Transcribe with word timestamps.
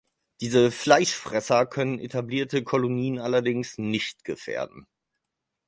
Diese 0.39 0.71
Fleischfresser 0.71 1.67
können 1.67 1.99
etablierte 1.99 2.63
Kolonien 2.63 3.19
allerdings 3.19 3.77
nicht 3.77 4.23
gefährden. 4.23 4.87